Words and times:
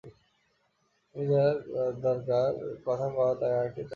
নীরজার 1.15 1.55
দরকার 2.01 2.51
কথা 2.85 3.07
কওয়া, 3.09 3.33
তাই 3.35 3.51
আয়াকে 3.51 3.73
চাই। 3.77 3.89